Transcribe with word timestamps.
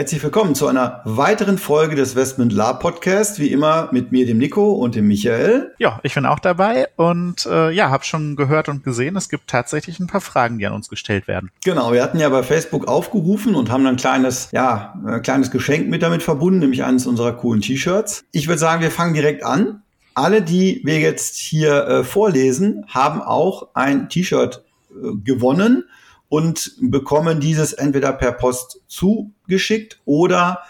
Herzlich 0.00 0.22
willkommen 0.22 0.54
zu 0.54 0.66
einer 0.66 1.02
weiteren 1.04 1.58
Folge 1.58 1.94
des 1.94 2.16
Westment 2.16 2.54
Lab 2.54 2.80
Podcast. 2.80 3.38
Wie 3.38 3.52
immer 3.52 3.90
mit 3.92 4.12
mir, 4.12 4.24
dem 4.24 4.38
Nico 4.38 4.72
und 4.72 4.94
dem 4.94 5.06
Michael. 5.06 5.74
Ja, 5.76 6.00
ich 6.02 6.14
bin 6.14 6.24
auch 6.24 6.38
dabei 6.38 6.88
und 6.96 7.44
äh, 7.44 7.70
ja, 7.70 7.90
habe 7.90 8.02
schon 8.04 8.34
gehört 8.34 8.70
und 8.70 8.82
gesehen, 8.82 9.14
es 9.16 9.28
gibt 9.28 9.48
tatsächlich 9.48 10.00
ein 10.00 10.06
paar 10.06 10.22
Fragen, 10.22 10.58
die 10.58 10.66
an 10.66 10.72
uns 10.72 10.88
gestellt 10.88 11.28
werden. 11.28 11.50
Genau, 11.66 11.92
wir 11.92 12.02
hatten 12.02 12.18
ja 12.18 12.30
bei 12.30 12.42
Facebook 12.42 12.88
aufgerufen 12.88 13.54
und 13.54 13.70
haben 13.70 13.86
ein 13.86 13.96
kleines, 13.96 14.48
ja, 14.52 14.94
ein 15.04 15.20
kleines 15.20 15.50
Geschenk 15.50 15.90
mit 15.90 16.02
damit 16.02 16.22
verbunden, 16.22 16.60
nämlich 16.60 16.82
eines 16.82 17.06
unserer 17.06 17.34
coolen 17.34 17.60
T-Shirts. 17.60 18.24
Ich 18.32 18.48
würde 18.48 18.58
sagen, 18.58 18.80
wir 18.80 18.90
fangen 18.90 19.12
direkt 19.12 19.44
an. 19.44 19.82
Alle, 20.14 20.40
die 20.40 20.80
wir 20.82 20.98
jetzt 20.98 21.36
hier 21.36 21.86
äh, 21.86 22.04
vorlesen, 22.04 22.86
haben 22.88 23.20
auch 23.20 23.68
ein 23.74 24.08
T-Shirt 24.08 24.64
äh, 24.92 25.14
gewonnen 25.22 25.84
und 26.30 26.76
bekommen 26.80 27.40
dieses 27.40 27.74
entweder 27.74 28.12
per 28.12 28.32
Post 28.32 28.80
zugeschickt 28.86 30.00
oder 30.06 30.60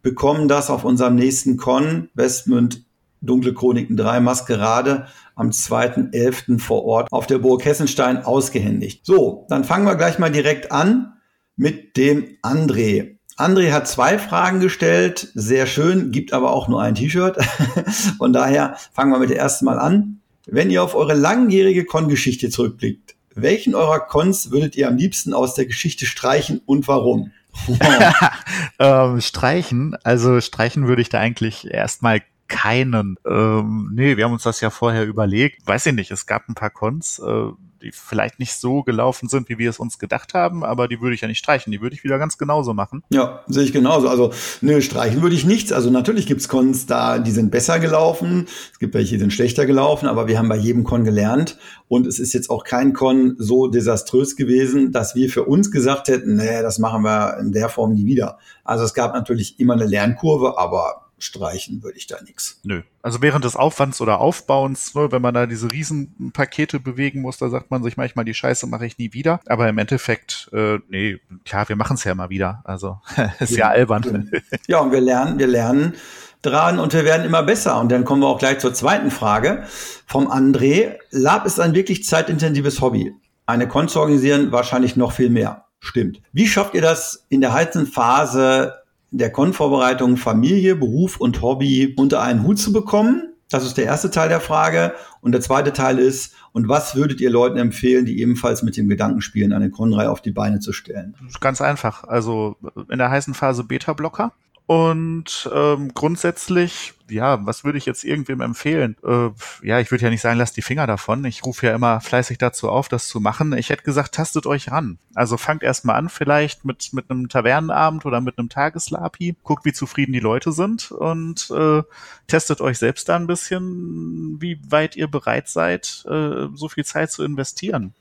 bekommen 0.00 0.48
das 0.48 0.70
auf 0.70 0.84
unserem 0.84 1.16
nächsten 1.16 1.58
Con 1.58 2.08
Westmünd 2.14 2.84
Dunkle 3.20 3.52
Chroniken 3.52 3.96
3 3.96 4.20
Maskerade 4.20 5.08
am 5.34 5.50
2.11. 5.50 6.60
vor 6.60 6.84
Ort 6.84 7.12
auf 7.12 7.26
der 7.26 7.38
Burg 7.38 7.64
Hessenstein 7.64 8.24
ausgehändigt. 8.24 9.04
So, 9.04 9.44
dann 9.48 9.64
fangen 9.64 9.86
wir 9.86 9.96
gleich 9.96 10.20
mal 10.20 10.30
direkt 10.30 10.70
an 10.70 11.14
mit 11.56 11.96
dem 11.96 12.36
André. 12.42 13.16
André 13.36 13.72
hat 13.72 13.88
zwei 13.88 14.18
Fragen 14.18 14.60
gestellt, 14.60 15.32
sehr 15.34 15.66
schön, 15.66 16.12
gibt 16.12 16.32
aber 16.32 16.52
auch 16.52 16.68
nur 16.68 16.80
ein 16.80 16.94
T-Shirt. 16.94 17.38
Von 18.18 18.32
daher 18.32 18.76
fangen 18.92 19.10
wir 19.10 19.18
mit 19.18 19.30
der 19.30 19.38
ersten 19.38 19.64
mal 19.64 19.80
an. 19.80 20.20
Wenn 20.46 20.70
ihr 20.70 20.82
auf 20.82 20.94
eure 20.94 21.14
langjährige 21.14 21.84
Con-Geschichte 21.84 22.50
zurückblickt, 22.50 23.17
welchen 23.42 23.74
eurer 23.74 24.00
Cons 24.00 24.50
würdet 24.50 24.76
ihr 24.76 24.88
am 24.88 24.96
liebsten 24.96 25.32
aus 25.32 25.54
der 25.54 25.66
Geschichte 25.66 26.06
streichen 26.06 26.60
und 26.66 26.88
warum? 26.88 27.32
ähm, 28.78 29.20
streichen, 29.20 29.96
also 30.04 30.40
streichen 30.40 30.86
würde 30.86 31.02
ich 31.02 31.08
da 31.08 31.18
eigentlich 31.18 31.70
erstmal 31.70 32.22
keinen. 32.46 33.16
Ähm, 33.26 33.90
nee, 33.94 34.16
wir 34.16 34.24
haben 34.24 34.32
uns 34.32 34.42
das 34.42 34.60
ja 34.60 34.70
vorher 34.70 35.04
überlegt. 35.04 35.66
Weiß 35.66 35.86
ich 35.86 35.92
nicht, 35.92 36.10
es 36.10 36.26
gab 36.26 36.48
ein 36.48 36.54
paar 36.54 36.70
Cons, 36.70 37.18
äh, 37.18 37.50
die 37.82 37.92
vielleicht 37.92 38.38
nicht 38.38 38.54
so 38.54 38.82
gelaufen 38.82 39.28
sind, 39.28 39.48
wie 39.48 39.58
wir 39.58 39.70
es 39.70 39.78
uns 39.78 39.98
gedacht 39.98 40.34
haben, 40.34 40.64
aber 40.64 40.88
die 40.88 41.00
würde 41.00 41.14
ich 41.14 41.20
ja 41.20 41.28
nicht 41.28 41.38
streichen. 41.38 41.70
Die 41.70 41.80
würde 41.80 41.94
ich 41.94 42.04
wieder 42.04 42.18
ganz 42.18 42.38
genauso 42.38 42.74
machen. 42.74 43.02
Ja, 43.10 43.44
sehe 43.46 43.64
ich 43.64 43.72
genauso. 43.72 44.08
Also, 44.08 44.32
nö, 44.60 44.80
streichen 44.80 45.22
würde 45.22 45.34
ich 45.34 45.44
nichts. 45.44 45.72
Also 45.72 45.90
natürlich 45.90 46.26
gibt's 46.26 46.48
Cons 46.48 46.86
da, 46.86 47.18
die 47.18 47.30
sind 47.30 47.50
besser 47.50 47.78
gelaufen. 47.78 48.46
Es 48.72 48.78
gibt 48.78 48.94
welche, 48.94 49.14
die 49.14 49.20
sind 49.20 49.32
schlechter 49.32 49.66
gelaufen, 49.66 50.08
aber 50.08 50.28
wir 50.28 50.38
haben 50.38 50.48
bei 50.48 50.56
jedem 50.56 50.84
Con 50.84 51.04
gelernt. 51.04 51.58
Und 51.88 52.06
es 52.06 52.18
ist 52.18 52.32
jetzt 52.32 52.50
auch 52.50 52.64
kein 52.64 52.92
Con 52.92 53.36
so 53.38 53.68
desaströs 53.68 54.36
gewesen, 54.36 54.92
dass 54.92 55.14
wir 55.14 55.30
für 55.30 55.44
uns 55.44 55.70
gesagt 55.70 56.08
hätten, 56.08 56.36
nee, 56.36 56.62
das 56.62 56.78
machen 56.78 57.02
wir 57.02 57.38
in 57.38 57.52
der 57.52 57.68
Form 57.68 57.94
nie 57.94 58.06
wieder. 58.06 58.38
Also 58.64 58.84
es 58.84 58.94
gab 58.94 59.14
natürlich 59.14 59.58
immer 59.58 59.74
eine 59.74 59.86
Lernkurve, 59.86 60.58
aber 60.58 61.07
streichen 61.18 61.82
würde 61.82 61.98
ich 61.98 62.06
da 62.06 62.20
nichts. 62.22 62.60
Nö. 62.62 62.82
Also 63.02 63.22
während 63.22 63.44
des 63.44 63.56
Aufwands 63.56 64.00
oder 64.00 64.20
Aufbauens, 64.20 64.94
ne, 64.94 65.10
wenn 65.12 65.22
man 65.22 65.34
da 65.34 65.46
diese 65.46 65.70
Riesenpakete 65.70 66.80
bewegen 66.80 67.20
muss, 67.20 67.38
da 67.38 67.48
sagt 67.48 67.70
man 67.70 67.82
sich 67.82 67.96
manchmal, 67.96 68.24
die 68.24 68.34
Scheiße 68.34 68.66
mache 68.66 68.86
ich 68.86 68.98
nie 68.98 69.12
wieder. 69.12 69.40
Aber 69.46 69.68
im 69.68 69.78
Endeffekt, 69.78 70.50
äh, 70.52 70.78
nee, 70.88 71.18
klar, 71.44 71.68
wir 71.68 71.76
machen 71.76 71.94
es 71.94 72.04
ja 72.04 72.12
immer 72.12 72.30
wieder. 72.30 72.62
Also 72.64 72.98
ist 73.40 73.52
ja, 73.52 73.58
ja 73.58 73.68
albern. 73.68 74.30
Ja, 74.66 74.80
und 74.80 74.92
wir 74.92 75.00
lernen, 75.00 75.38
wir 75.38 75.46
lernen 75.46 75.94
dran 76.42 76.78
und 76.78 76.92
wir 76.92 77.04
werden 77.04 77.24
immer 77.24 77.42
besser. 77.42 77.80
Und 77.80 77.90
dann 77.90 78.04
kommen 78.04 78.22
wir 78.22 78.28
auch 78.28 78.38
gleich 78.38 78.58
zur 78.58 78.74
zweiten 78.74 79.10
Frage 79.10 79.64
vom 80.06 80.30
André. 80.30 80.96
Lab 81.10 81.46
ist 81.46 81.58
ein 81.60 81.74
wirklich 81.74 82.04
zeitintensives 82.04 82.80
Hobby. 82.80 83.14
Eine 83.46 83.66
Con 83.66 83.88
zu 83.88 84.00
organisieren 84.00 84.52
wahrscheinlich 84.52 84.96
noch 84.96 85.12
viel 85.12 85.30
mehr. 85.30 85.64
Stimmt. 85.80 86.20
Wie 86.32 86.46
schafft 86.46 86.74
ihr 86.74 86.82
das 86.82 87.26
in 87.28 87.40
der 87.40 87.52
heißen 87.52 87.86
Phase 87.86 88.74
der 89.10 89.30
Konvorbereitung 89.30 90.16
Familie, 90.16 90.76
Beruf 90.76 91.18
und 91.18 91.40
Hobby 91.42 91.94
unter 91.96 92.22
einen 92.22 92.42
Hut 92.42 92.58
zu 92.58 92.72
bekommen? 92.72 93.28
Das 93.50 93.64
ist 93.64 93.78
der 93.78 93.86
erste 93.86 94.10
Teil 94.10 94.28
der 94.28 94.40
Frage. 94.40 94.92
Und 95.22 95.32
der 95.32 95.40
zweite 95.40 95.72
Teil 95.72 95.98
ist, 95.98 96.34
und 96.52 96.68
was 96.68 96.94
würdet 96.96 97.20
ihr 97.20 97.30
Leuten 97.30 97.56
empfehlen, 97.56 98.04
die 98.04 98.20
ebenfalls 98.20 98.62
mit 98.62 98.76
dem 98.76 98.88
Gedanken 98.88 99.22
spielen, 99.22 99.52
eine 99.52 99.70
Konreihe 99.70 100.10
auf 100.10 100.20
die 100.20 100.32
Beine 100.32 100.60
zu 100.60 100.72
stellen? 100.72 101.14
Ganz 101.40 101.60
einfach. 101.60 102.04
Also 102.04 102.56
in 102.90 102.98
der 102.98 103.10
heißen 103.10 103.34
Phase 103.34 103.64
Beta-Blocker. 103.64 104.32
Und 104.66 105.48
ähm, 105.54 105.92
grundsätzlich, 105.94 106.92
ja, 107.10 107.44
was 107.46 107.64
würde 107.64 107.78
ich 107.78 107.86
jetzt 107.86 108.04
irgendwem 108.04 108.40
empfehlen? 108.40 108.96
Äh, 109.04 109.30
ja, 109.62 109.80
ich 109.80 109.90
würde 109.90 110.04
ja 110.04 110.10
nicht 110.10 110.20
sagen, 110.20 110.38
lasst 110.38 110.56
die 110.56 110.62
Finger 110.62 110.86
davon. 110.86 111.24
Ich 111.24 111.44
rufe 111.44 111.66
ja 111.66 111.74
immer 111.74 112.00
fleißig 112.00 112.38
dazu 112.38 112.68
auf, 112.68 112.88
das 112.88 113.08
zu 113.08 113.20
machen. 113.20 113.52
Ich 113.52 113.70
hätte 113.70 113.82
gesagt, 113.82 114.14
tastet 114.14 114.46
euch 114.46 114.70
ran. 114.70 114.98
Also 115.14 115.36
fangt 115.36 115.62
erstmal 115.62 115.96
an, 115.96 116.08
vielleicht 116.08 116.64
mit, 116.64 116.92
mit 116.92 117.10
einem 117.10 117.28
Tavernenabend 117.28 118.06
oder 118.06 118.20
mit 118.20 118.38
einem 118.38 118.48
Tageslapi. 118.48 119.36
Guckt, 119.42 119.64
wie 119.64 119.72
zufrieden 119.72 120.12
die 120.12 120.20
Leute 120.20 120.52
sind 120.52 120.90
und 120.90 121.50
äh, 121.50 121.82
testet 122.26 122.60
euch 122.60 122.78
selbst 122.78 123.08
da 123.08 123.16
ein 123.16 123.26
bisschen, 123.26 124.40
wie 124.40 124.60
weit 124.68 124.96
ihr 124.96 125.08
bereit 125.08 125.48
seid, 125.48 126.04
äh, 126.08 126.46
so 126.54 126.68
viel 126.68 126.84
Zeit 126.84 127.10
zu 127.10 127.24
investieren. 127.24 127.94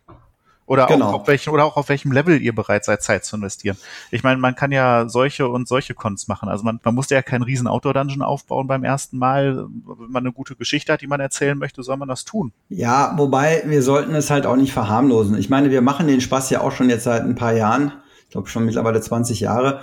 Oder, 0.67 0.85
genau. 0.85 1.07
auch 1.07 1.21
auf 1.21 1.27
welchem, 1.27 1.53
oder 1.53 1.63
auch 1.63 1.77
auf 1.77 1.87
welchem 1.87 2.11
Level 2.11 2.41
ihr 2.41 2.53
bereit 2.53 2.83
seid, 2.83 3.01
Zeit 3.01 3.23
zu 3.23 3.37
investieren. 3.37 3.77
Ich 4.11 4.23
meine, 4.23 4.39
man 4.39 4.53
kann 4.53 4.73
ja 4.73 5.07
solche 5.07 5.47
und 5.47 5.65
solche 5.65 5.93
Cons 5.93 6.27
machen. 6.27 6.49
Also 6.49 6.65
man, 6.65 6.81
man 6.83 6.93
musste 6.93 7.15
ja 7.15 7.21
keinen 7.21 7.43
riesen 7.43 7.67
Outdoor-Dungeon 7.67 8.21
aufbauen 8.21 8.67
beim 8.67 8.83
ersten 8.83 9.17
Mal. 9.17 9.65
Wenn 9.85 10.11
man 10.11 10.23
eine 10.23 10.33
gute 10.33 10.57
Geschichte 10.57 10.91
hat, 10.91 11.01
die 11.01 11.07
man 11.07 11.21
erzählen 11.21 11.57
möchte, 11.57 11.83
soll 11.83 11.95
man 11.95 12.09
das 12.09 12.25
tun. 12.25 12.51
Ja, 12.67 13.13
wobei 13.15 13.63
wir 13.65 13.81
sollten 13.81 14.13
es 14.13 14.29
halt 14.29 14.45
auch 14.45 14.57
nicht 14.57 14.73
verharmlosen. 14.73 15.37
Ich 15.37 15.49
meine, 15.49 15.71
wir 15.71 15.81
machen 15.81 16.05
den 16.05 16.19
Spaß 16.19 16.49
ja 16.49 16.59
auch 16.59 16.73
schon 16.73 16.89
jetzt 16.89 17.05
seit 17.05 17.23
ein 17.23 17.35
paar 17.35 17.53
Jahren. 17.53 17.93
Ich 18.25 18.31
glaube 18.31 18.49
schon 18.49 18.65
mittlerweile 18.65 18.99
20 18.99 19.39
Jahre. 19.39 19.79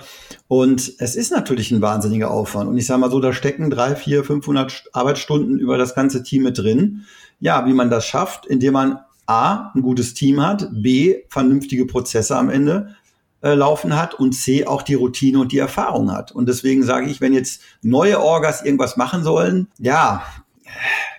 Und 0.47 0.93
es 0.99 1.15
ist 1.15 1.31
natürlich 1.31 1.71
ein 1.71 1.81
wahnsinniger 1.81 2.29
Aufwand. 2.29 2.69
Und 2.69 2.77
ich 2.77 2.85
sage 2.85 2.99
mal 2.99 3.09
so, 3.09 3.19
da 3.19 3.33
stecken 3.33 3.71
drei, 3.71 3.95
vier, 3.95 4.23
500 4.23 4.89
Arbeitsstunden 4.93 5.57
über 5.57 5.79
das 5.79 5.95
ganze 5.95 6.21
Team 6.21 6.43
mit 6.43 6.59
drin. 6.59 7.05
Ja, 7.39 7.65
wie 7.65 7.73
man 7.73 7.89
das 7.89 8.05
schafft, 8.05 8.45
indem 8.45 8.73
man 8.73 8.99
A, 9.27 9.71
ein 9.75 9.81
gutes 9.81 10.13
Team 10.13 10.45
hat, 10.45 10.67
B, 10.71 11.23
vernünftige 11.29 11.85
Prozesse 11.85 12.37
am 12.37 12.49
Ende 12.49 12.95
äh, 13.41 13.53
laufen 13.53 13.95
hat 13.95 14.13
und 14.13 14.33
C, 14.33 14.65
auch 14.65 14.81
die 14.81 14.93
Routine 14.93 15.39
und 15.39 15.51
die 15.51 15.59
Erfahrung 15.59 16.11
hat. 16.11 16.31
Und 16.31 16.47
deswegen 16.47 16.83
sage 16.83 17.09
ich, 17.09 17.21
wenn 17.21 17.33
jetzt 17.33 17.61
neue 17.81 18.19
Orgas 18.19 18.63
irgendwas 18.63 18.97
machen 18.97 19.23
sollen, 19.23 19.67
ja, 19.79 20.23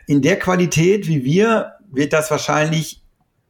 in 0.06 0.22
der 0.22 0.38
Qualität 0.38 1.08
wie 1.08 1.24
wir 1.24 1.72
wird 1.90 2.12
das 2.12 2.30
wahrscheinlich 2.30 3.02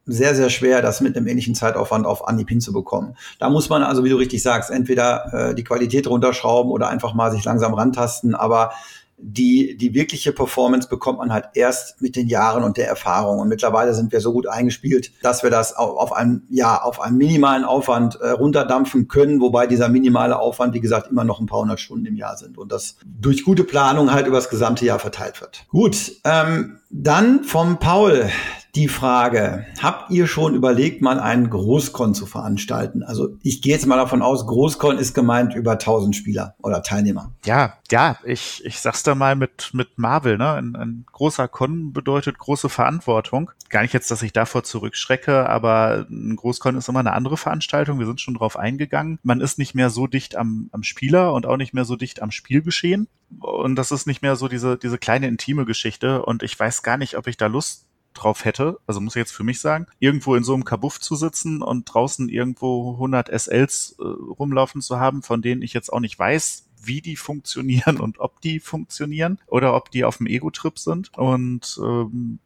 sehr, 0.07 0.37
sehr 0.37 0.51
schwer, 0.51 0.83
das 0.83 1.01
mit 1.01 1.17
einem 1.17 1.27
ähnlichen 1.27 1.55
Zeitaufwand 1.55 2.07
auf 2.07 2.29
Anhieb 2.29 2.49
hinzubekommen. 2.49 3.17
Da 3.41 3.51
muss 3.51 3.69
man 3.69 3.83
also, 3.83 4.05
wie 4.05 4.09
du 4.09 4.17
richtig 4.17 4.43
sagst, 4.43 4.71
entweder 4.71 5.51
äh, 5.51 5.55
die 5.55 5.65
Qualität 5.65 6.07
runterschrauben 6.07 6.71
oder 6.71 6.89
einfach 6.89 7.13
mal 7.13 7.33
sich 7.33 7.45
langsam 7.45 7.75
rantasten. 7.75 8.37
Aber 8.37 8.73
die, 9.19 9.77
die 9.77 9.95
wirkliche 9.95 10.33
Performance 10.33 10.89
bekommt 10.89 11.19
man 11.19 11.33
halt 11.33 11.47
erst 11.55 12.01
mit 12.03 12.17
den 12.17 12.29
Jahren 12.29 12.63
und 12.63 12.77
der 12.77 12.87
Erfahrung. 12.87 13.39
Und 13.39 13.49
mittlerweile 13.49 13.95
sind 13.95 14.13
wir 14.13 14.21
so 14.21 14.33
gut 14.33 14.47
eingespielt, 14.47 15.13
dass 15.23 15.43
wir 15.43 15.51
das 15.51 15.75
auf 15.75 16.13
einem, 16.13 16.43
ja, 16.51 16.83
auf 16.83 17.01
einem 17.01 17.17
minimalen 17.17 17.65
Aufwand 17.65 18.21
äh, 18.21 18.31
runterdampfen 18.31 19.09
können, 19.09 19.41
wobei 19.41 19.67
dieser 19.67 19.89
minimale 19.89 20.39
Aufwand, 20.39 20.75
wie 20.75 20.81
gesagt, 20.81 21.11
immer 21.11 21.25
noch 21.25 21.41
ein 21.41 21.47
paar 21.47 21.61
hundert 21.61 21.81
Stunden 21.81 22.07
im 22.07 22.17
Jahr 22.17 22.37
sind 22.37 22.59
und 22.59 22.71
das 22.73 22.97
durch 23.05 23.45
gute 23.45 23.65
Planung 23.65 24.13
halt 24.13 24.27
über 24.27 24.37
das 24.37 24.51
gesamte 24.51 24.85
Jahr 24.85 24.99
verteilt 24.99 25.41
wird. 25.41 25.65
Gut, 25.69 26.13
ähm, 26.25 26.79
dann 26.91 27.45
vom 27.45 27.79
Paul 27.79 28.31
die 28.77 28.89
Frage, 28.89 29.67
habt 29.83 30.11
ihr 30.11 30.27
schon 30.27 30.55
überlegt, 30.55 31.01
mal 31.01 31.19
einen 31.19 31.49
Großkon 31.49 32.15
zu 32.15 32.27
veranstalten? 32.27 33.03
Also 33.03 33.31
ich 33.43 33.63
gehe 33.63 33.73
jetzt 33.73 33.87
mal 33.87 33.97
davon 33.97 34.21
aus, 34.21 34.47
Großkon 34.47 34.99
ist 34.99 35.15
gemeint 35.15 35.55
über 35.55 35.73
1000 35.73 36.15
Spieler 36.15 36.55
oder 36.63 36.83
Teilnehmer. 36.83 37.33
Ja, 37.47 37.79
ja, 37.91 38.19
ich, 38.25 38.63
ich 38.65 38.79
sag's 38.79 39.03
da 39.03 39.15
mal 39.15 39.35
mit, 39.35 39.71
mit 39.73 39.99
Marvel, 39.99 40.37
ne? 40.37 40.53
Ein, 40.53 40.77
ein 40.77 41.07
großer 41.11 41.49
Con 41.49 41.95
bedeutet 41.95 42.39
große 42.39 42.69
Verantwortung. 42.69 43.51
Gar 43.71 43.83
nicht 43.83 43.95
jetzt, 43.95 44.11
dass 44.11 44.23
ich 44.23 44.33
davor 44.33 44.63
zurückschrecke, 44.63 45.49
aber 45.49 46.07
ein 46.11 46.37
Großkon 46.37 46.77
ist 46.77 46.89
immer 46.89 47.01
eine 47.01 47.15
andere 47.15 47.39
Veranstaltung. 47.39 47.99
Wir 47.99 48.07
sind 48.07 48.21
schon 48.21 48.35
drauf 48.35 48.59
eingegangen. 48.59 49.19
Man 49.23 49.41
ist 49.41 49.59
nicht 49.59 49.75
mehr 49.75 49.89
so 49.89 50.07
dicht 50.07 50.37
am, 50.37 50.69
am 50.73 50.83
Spieler 50.83 51.33
und 51.33 51.47
auch 51.47 51.57
nicht 51.57 51.73
mehr 51.73 51.87
so 51.87 51.97
dicht 51.97 52.23
am 52.23 52.31
Spielgeschehen. 52.31 53.09
Und 53.41 53.77
das 53.77 53.91
ist 53.91 54.07
nicht 54.07 54.23
mehr 54.23 54.37
so 54.37 54.49
diese, 54.49 54.77
diese 54.77 54.99
kleine 54.99 55.27
intime 55.27 55.65
Geschichte. 55.65 56.23
Und 56.25 56.43
ich 56.43 56.59
weiß 56.59 56.83
gar 56.83 56.99
nicht, 56.99 57.17
ob 57.17 57.27
ich 57.27 57.37
da 57.37 57.47
Lust 57.47 57.86
drauf 58.17 58.45
hätte, 58.45 58.79
also 58.87 59.01
muss 59.01 59.17
ich 59.17 59.21
jetzt 59.21 59.33
für 59.33 59.45
mich 59.45 59.61
sagen, 59.61 59.87
irgendwo 59.99 60.35
in 60.35 60.45
so 60.45 60.55
einem 60.55 60.65
Kabuff 60.65 61.01
zu 61.01 61.15
sitzen 61.15 61.63
und 61.63 61.85
draußen 61.85 62.29
irgendwo 62.29 62.93
100 62.93 63.29
SLs 63.29 63.97
äh, 63.99 64.03
rumlaufen 64.03 64.81
zu 64.81 64.99
haben, 64.99 65.23
von 65.23 65.43
denen 65.43 65.63
ich 65.63 65.73
jetzt 65.73 65.93
auch 65.93 66.01
nicht 66.01 66.19
weiß, 66.19 66.67
wie 66.83 67.01
die 67.01 67.17
funktionieren 67.17 68.01
und 68.01 68.19
ob 68.19 68.41
die 68.41 68.61
funktionieren 68.61 69.39
oder 69.47 69.75
ob 69.75 69.91
die 69.91 70.05
auf 70.05 70.19
dem 70.19 70.27
Ego-Trip 70.27 70.79
sind. 70.79 71.17
Und 71.17 71.79
ähm, 71.83 72.39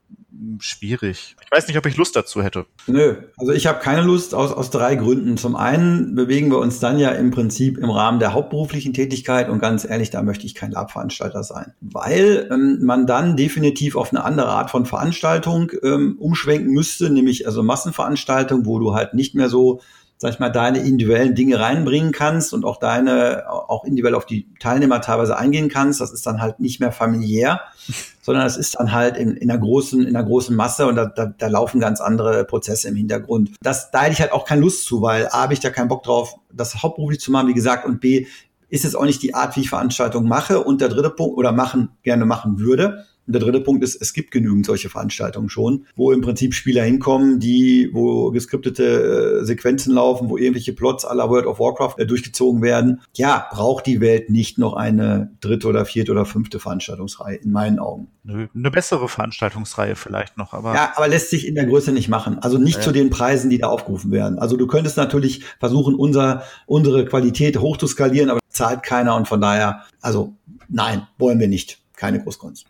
schwierig. 0.61 1.37
Ich 1.43 1.50
weiß 1.50 1.67
nicht, 1.69 1.77
ob 1.77 1.87
ich 1.87 1.97
Lust 1.97 2.17
dazu 2.17 2.43
hätte. 2.43 2.67
Nö, 2.87 3.17
also 3.37 3.53
ich 3.53 3.67
habe 3.67 3.81
keine 3.81 4.03
Lust 4.03 4.35
aus, 4.35 4.53
aus 4.53 4.71
drei 4.71 4.94
Gründen. 4.94 5.37
Zum 5.37 5.56
einen 5.56 6.15
bewegen 6.15 6.50
wir 6.50 6.59
uns 6.59 6.81
dann 6.81 6.99
ja 6.99 7.11
im 7.11 7.31
Prinzip 7.31 7.79
im 7.79 7.91
Rahmen 7.91 8.21
der 8.21 8.32
hauptberuflichen 8.32 8.93
Tätigkeit 8.93 9.49
und 9.49 9.59
ganz 9.59 9.85
ehrlich, 9.85 10.11
da 10.11 10.23
möchte 10.23 10.47
ich 10.47 10.55
kein 10.55 10.71
Labveranstalter 10.71 11.43
sein, 11.43 11.75
weil 11.81 12.49
ähm, 12.50 12.79
man 12.82 13.06
dann 13.06 13.37
definitiv 13.37 13.97
auf 13.97 14.12
eine 14.12 14.25
andere 14.25 14.49
Art 14.49 14.71
von 14.71 14.87
Veranstaltung 14.87 15.73
ähm, 15.82 16.17
umschwenken 16.19 16.73
müsste, 16.73 17.11
nämlich 17.11 17.47
also 17.47 17.62
Massenveranstaltung, 17.62 18.67
wo 18.67 18.79
du 18.79 18.94
halt 18.94 19.15
nicht 19.15 19.35
mehr 19.35 19.49
so 19.49 19.81
sag 20.20 20.34
ich 20.34 20.38
mal, 20.38 20.50
deine 20.50 20.81
individuellen 20.81 21.34
Dinge 21.34 21.58
reinbringen 21.58 22.12
kannst 22.12 22.52
und 22.52 22.67
auch 22.67 22.76
deine, 22.76 23.44
auch 23.49 23.84
individuell 23.84 24.14
auf 24.14 24.26
die 24.26 24.52
Teilnehmer 24.61 25.00
teilweise 25.00 25.38
eingehen 25.38 25.70
kannst. 25.70 25.99
Das 25.99 26.12
ist 26.12 26.26
dann 26.26 26.43
halt 26.43 26.61
nicht 26.61 26.78
mehr 26.78 26.93
familiär, 26.93 27.62
sondern 28.20 28.46
es 28.46 28.58
ist 28.58 28.78
dann 28.78 28.93
halt 28.93 29.17
in, 29.17 29.34
in 29.34 29.50
einer 29.50 29.58
großen, 29.58 30.06
in 30.06 30.14
einer 30.14 30.26
großen 30.26 30.55
Masse 30.55 30.87
und 30.87 30.96
da, 30.96 31.06
da, 31.06 31.25
da 31.25 31.46
laufen 31.46 31.81
ganz 31.81 32.02
andere 32.02 32.44
Prozesse 32.44 32.88
im 32.88 32.96
Hintergrund. 32.96 33.52
Das, 33.62 33.90
da 33.93 34.02
hätte 34.02 34.12
ich 34.12 34.20
halt 34.20 34.32
auch 34.32 34.44
keine 34.44 34.61
Lust 34.61 34.84
zu, 34.84 35.00
weil 35.00 35.26
A, 35.28 35.44
habe 35.44 35.55
ich 35.55 35.61
da 35.61 35.70
keinen 35.70 35.88
Bock 35.88 36.02
drauf, 36.02 36.34
das 36.52 36.82
hauptberuflich 36.82 37.20
zu 37.20 37.31
machen, 37.31 37.49
wie 37.49 37.55
gesagt, 37.55 37.87
und 37.87 38.00
B, 38.00 38.26
ist 38.69 38.84
es 38.84 38.94
auch 38.94 39.06
nicht 39.06 39.23
die 39.23 39.34
Art, 39.34 39.56
wie 39.56 39.61
ich 39.61 39.70
Veranstaltungen 39.70 40.28
mache. 40.28 40.62
Und 40.62 40.82
der 40.82 40.90
dritte 40.90 41.11
Punkt, 41.11 41.37
oder 41.38 41.50
machen, 41.50 41.88
gerne 42.02 42.26
machen 42.26 42.61
würde, 42.61 43.06
und 43.31 43.35
der 43.35 43.43
dritte 43.43 43.61
Punkt 43.61 43.85
ist, 43.85 44.03
es 44.03 44.12
gibt 44.12 44.32
genügend 44.32 44.67
solche 44.67 44.88
Veranstaltungen 44.88 45.49
schon, 45.49 45.87
wo 45.94 46.11
im 46.11 46.21
Prinzip 46.21 46.53
Spieler 46.53 46.82
hinkommen, 46.82 47.38
die, 47.38 47.88
wo 47.93 48.32
geskriptete 48.32 49.43
äh, 49.43 49.44
Sequenzen 49.44 49.94
laufen, 49.94 50.29
wo 50.29 50.37
irgendwelche 50.37 50.73
Plots 50.73 51.05
aller 51.05 51.31
World 51.31 51.47
of 51.47 51.61
Warcraft 51.61 51.94
äh, 51.99 52.06
durchgezogen 52.06 52.61
werden. 52.61 53.03
Ja, 53.15 53.47
braucht 53.53 53.87
die 53.87 54.00
Welt 54.00 54.31
nicht 54.31 54.59
noch 54.59 54.75
eine 54.75 55.31
dritte 55.41 55.69
oder 55.69 55.85
vierte 55.85 56.11
oder 56.11 56.25
fünfte 56.25 56.59
Veranstaltungsreihe, 56.59 57.37
in 57.37 57.53
meinen 57.53 57.79
Augen. 57.79 58.09
Nö, 58.25 58.49
eine 58.53 58.71
bessere 58.73 59.09
Veranstaltungsreihe 59.09 59.94
vielleicht 59.94 60.37
noch, 60.37 60.53
aber. 60.53 60.75
Ja, 60.75 60.93
aber 60.97 61.06
lässt 61.06 61.31
sich 61.31 61.47
in 61.47 61.55
der 61.55 61.67
Größe 61.67 61.93
nicht 61.93 62.09
machen. 62.09 62.41
Also 62.41 62.59
nicht 62.59 62.79
ja. 62.79 62.83
zu 62.83 62.91
den 62.91 63.11
Preisen, 63.11 63.49
die 63.49 63.59
da 63.59 63.69
aufgerufen 63.69 64.11
werden. 64.11 64.41
Also 64.41 64.56
du 64.56 64.67
könntest 64.67 64.97
natürlich 64.97 65.44
versuchen, 65.61 65.94
unser, 65.94 66.43
unsere 66.67 67.05
Qualität 67.05 67.61
hoch 67.61 67.76
zu 67.76 67.87
skalieren, 67.87 68.29
aber 68.29 68.41
zahlt 68.49 68.83
keiner 68.83 69.15
und 69.15 69.29
von 69.29 69.41
daher, 69.41 69.85
also 70.00 70.35
nein, 70.69 71.06
wollen 71.17 71.38
wir 71.38 71.47
nicht. 71.47 71.79
Keine 71.94 72.21
Großkunst. 72.21 72.67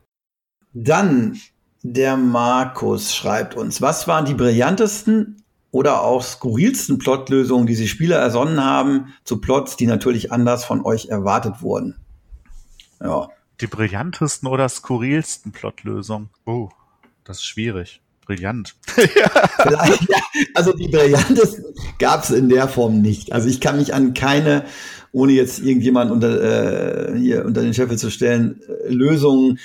Dann 0.72 1.38
der 1.82 2.16
Markus 2.16 3.14
schreibt 3.14 3.56
uns, 3.56 3.80
was 3.80 4.06
waren 4.06 4.24
die 4.24 4.34
brillantesten 4.34 5.42
oder 5.70 6.02
auch 6.02 6.22
skurrilsten 6.22 6.98
Plotlösungen, 6.98 7.66
die 7.66 7.74
Sie 7.74 7.88
Spieler 7.88 8.18
ersonnen 8.18 8.62
haben, 8.62 9.14
zu 9.24 9.40
Plots, 9.40 9.76
die 9.76 9.86
natürlich 9.86 10.32
anders 10.32 10.64
von 10.64 10.84
euch 10.84 11.06
erwartet 11.08 11.62
wurden? 11.62 11.96
Ja. 13.00 13.28
Die 13.60 13.66
brillantesten 13.66 14.48
oder 14.48 14.68
skurrilsten 14.68 15.52
Plotlösungen? 15.52 16.30
Oh, 16.44 16.70
das 17.24 17.38
ist 17.38 17.44
schwierig. 17.44 18.00
Brillant. 18.26 18.76
Vielleicht, 18.86 20.08
also 20.54 20.72
die 20.72 20.88
brillantesten 20.88 21.64
gab 21.98 22.22
es 22.22 22.30
in 22.30 22.48
der 22.48 22.68
Form 22.68 23.00
nicht. 23.00 23.32
Also 23.32 23.48
ich 23.48 23.60
kann 23.60 23.76
mich 23.76 23.92
an 23.92 24.14
keine, 24.14 24.64
ohne 25.12 25.32
jetzt 25.32 25.58
irgendjemand 25.58 26.10
unter, 26.10 27.08
äh, 27.10 27.18
hier 27.18 27.44
unter 27.44 27.62
den 27.62 27.74
Scheffel 27.74 27.98
zu 27.98 28.10
stellen, 28.10 28.60
äh, 28.62 28.88
Lösungen 28.88 29.58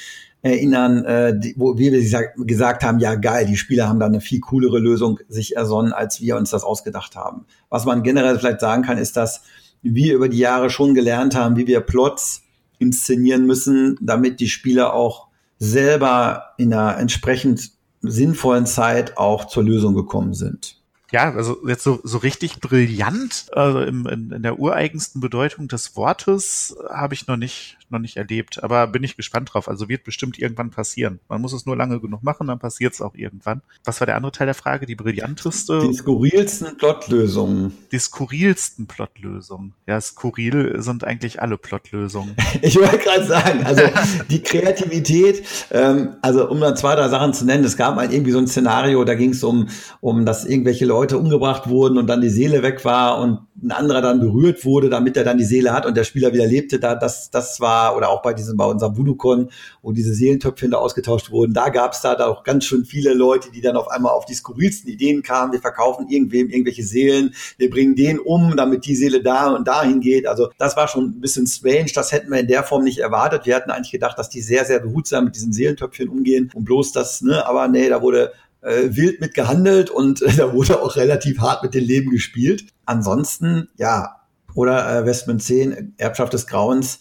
erinnern, 0.45 1.03
äh, 1.05 1.33
wo 1.55 1.75
wir 1.79 1.91
gesagt 2.37 2.83
haben, 2.83 2.99
ja 2.99 3.15
geil, 3.15 3.47
die 3.47 3.57
Spieler 3.57 3.89
haben 3.89 3.99
da 3.99 4.05
eine 4.05 4.21
viel 4.21 4.41
coolere 4.41 4.77
Lösung 4.77 5.19
sich 5.27 5.55
ersonnen, 5.55 5.91
als 5.91 6.21
wir 6.21 6.37
uns 6.37 6.51
das 6.51 6.63
ausgedacht 6.63 7.15
haben. 7.15 7.47
Was 7.69 7.85
man 7.85 8.03
generell 8.03 8.37
vielleicht 8.37 8.59
sagen 8.59 8.83
kann, 8.83 8.99
ist, 8.99 9.17
dass 9.17 9.41
wir 9.81 10.13
über 10.13 10.29
die 10.29 10.37
Jahre 10.37 10.69
schon 10.69 10.93
gelernt 10.93 11.33
haben, 11.33 11.57
wie 11.57 11.65
wir 11.65 11.81
Plots 11.81 12.43
inszenieren 12.77 13.47
müssen, 13.47 13.97
damit 14.01 14.39
die 14.39 14.47
Spieler 14.47 14.93
auch 14.93 15.29
selber 15.57 16.53
in 16.59 16.71
einer 16.71 16.99
entsprechend 16.99 17.71
sinnvollen 18.01 18.67
Zeit 18.67 19.17
auch 19.17 19.45
zur 19.45 19.63
Lösung 19.63 19.95
gekommen 19.95 20.35
sind 20.35 20.79
ja, 21.15 21.31
also 21.33 21.57
jetzt 21.65 21.83
so, 21.83 22.01
so 22.03 22.17
richtig 22.17 22.59
brillant, 22.59 23.45
also 23.53 23.79
im, 23.79 24.05
in, 24.05 24.31
in 24.31 24.43
der 24.43 24.59
ureigensten 24.59 25.21
Bedeutung 25.21 25.69
des 25.69 25.95
Wortes 25.95 26.75
habe 26.89 27.13
ich 27.13 27.27
noch 27.27 27.37
nicht, 27.37 27.77
noch 27.89 27.99
nicht 27.99 28.17
erlebt. 28.17 28.63
Aber 28.63 28.87
bin 28.87 29.03
ich 29.03 29.17
gespannt 29.17 29.53
drauf. 29.53 29.67
Also 29.67 29.89
wird 29.89 30.03
bestimmt 30.03 30.37
irgendwann 30.37 30.71
passieren. 30.71 31.19
Man 31.29 31.41
muss 31.41 31.53
es 31.53 31.65
nur 31.65 31.77
lange 31.77 31.99
genug 31.99 32.23
machen, 32.23 32.47
dann 32.47 32.59
passiert 32.59 32.93
es 32.93 33.01
auch 33.01 33.15
irgendwann. 33.15 33.61
Was 33.83 34.01
war 34.01 34.05
der 34.05 34.15
andere 34.15 34.31
Teil 34.31 34.47
der 34.47 34.53
Frage? 34.53 34.85
Die 34.85 34.95
brillanteste? 34.95 35.87
Die 35.87 35.93
skurrilsten 35.93 36.77
Plotlösungen. 36.77 37.73
Die 37.91 37.99
skurrilsten 37.99 38.87
Plotlösungen. 38.87 39.73
Ja, 39.87 39.99
skurril 40.01 40.81
sind 40.81 41.03
eigentlich 41.03 41.41
alle 41.41 41.57
Plotlösungen. 41.57 42.35
ich 42.61 42.75
wollte 42.75 42.97
gerade 42.97 43.25
sagen, 43.25 43.65
also 43.65 43.83
die 44.29 44.41
Kreativität, 44.41 45.45
ähm, 45.71 46.15
also 46.21 46.49
um 46.49 46.59
da 46.59 46.75
zwei, 46.75 46.95
drei 46.95 47.09
Sachen 47.09 47.33
zu 47.33 47.45
nennen, 47.45 47.63
es 47.63 47.77
gab 47.77 47.95
mal 47.95 48.11
irgendwie 48.11 48.31
so 48.31 48.39
ein 48.39 48.47
Szenario, 48.47 49.03
da 49.05 49.15
ging 49.15 49.31
es 49.31 49.43
um, 49.43 49.69
um, 50.01 50.25
dass 50.25 50.45
irgendwelche 50.45 50.85
Leute 50.85 51.05
Leute 51.05 51.17
umgebracht 51.17 51.69
wurden 51.69 51.97
und 51.97 52.07
dann 52.07 52.21
die 52.21 52.29
Seele 52.29 52.63
weg 52.63 52.83
war 52.83 53.19
und 53.19 53.39
ein 53.61 53.71
anderer 53.71 54.01
dann 54.01 54.19
berührt 54.19 54.65
wurde, 54.65 54.89
damit 54.89 55.17
er 55.17 55.23
dann 55.23 55.37
die 55.37 55.43
Seele 55.43 55.71
hat 55.71 55.85
und 55.85 55.95
der 55.95 56.03
Spieler 56.03 56.33
wieder 56.33 56.47
lebte, 56.47 56.79
da 56.79 56.95
das 56.95 57.29
das 57.31 57.59
war 57.59 57.74
oder 57.95 58.09
auch 58.09 58.21
bei 58.21 58.33
diesem 58.33 58.57
bei 58.57 58.65
unserem 58.65 58.97
Voodoo-Con, 58.97 59.49
wo 59.81 59.91
diese 59.91 60.13
Seelentöpfchen 60.13 60.71
da 60.71 60.77
ausgetauscht 60.77 61.31
wurden, 61.31 61.53
da 61.53 61.69
gab 61.69 61.93
es 61.93 62.01
da, 62.01 62.15
auch 62.25 62.43
ganz 62.43 62.65
schön 62.65 62.85
viele 62.85 63.13
Leute, 63.13 63.51
die 63.51 63.61
dann 63.61 63.75
auf 63.75 63.87
einmal 63.87 64.13
auf 64.13 64.25
die 64.25 64.33
skurrilsten 64.33 64.89
Ideen 64.89 65.23
kamen. 65.23 65.51
Wir 65.53 65.61
verkaufen 65.61 66.07
irgendwem 66.09 66.49
irgendwelche 66.49 66.83
Seelen, 66.83 67.33
wir 67.57 67.69
bringen 67.69 67.95
den 67.95 68.19
um, 68.19 68.55
damit 68.55 68.85
die 68.85 68.95
Seele 68.95 69.21
da 69.21 69.53
und 69.53 69.67
dahin 69.67 69.99
geht. 69.99 70.27
Also 70.27 70.49
das 70.57 70.75
war 70.75 70.87
schon 70.87 71.05
ein 71.05 71.21
bisschen 71.21 71.47
strange. 71.47 71.91
Das 71.93 72.11
hätten 72.11 72.31
wir 72.31 72.39
in 72.39 72.47
der 72.47 72.63
Form 72.63 72.83
nicht 72.83 72.99
erwartet. 72.99 73.45
Wir 73.45 73.55
hatten 73.55 73.71
eigentlich 73.71 73.91
gedacht, 73.91 74.17
dass 74.17 74.29
die 74.29 74.41
sehr 74.41 74.65
sehr 74.65 74.79
behutsam 74.79 75.25
mit 75.25 75.35
diesen 75.35 75.53
Seelentöpfchen 75.53 76.09
umgehen 76.09 76.51
und 76.53 76.65
bloß 76.65 76.91
das, 76.91 77.21
ne, 77.21 77.45
aber 77.45 77.67
nee, 77.67 77.89
da 77.89 78.01
wurde 78.01 78.31
äh, 78.65 78.95
wild 78.95 79.21
mit 79.21 79.33
gehandelt 79.33 79.89
und 79.89 80.21
äh, 80.21 80.33
da 80.37 80.53
wurde 80.53 80.81
auch 80.81 80.95
relativ 80.95 81.39
hart 81.39 81.63
mit 81.63 81.73
dem 81.73 81.85
Leben 81.85 82.11
gespielt. 82.11 82.65
Ansonsten, 82.85 83.69
ja, 83.77 84.21
oder 84.53 85.01
äh, 85.01 85.05
Westman 85.05 85.39
10, 85.39 85.93
Erbschaft 85.97 86.33
des 86.33 86.47
Grauens, 86.47 86.99